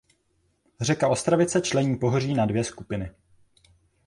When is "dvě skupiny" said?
2.45-3.11